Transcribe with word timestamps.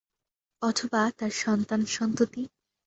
অথবা 0.61 1.01
তার 1.17 1.31
সন্তান-সন্ততি। 1.41 2.43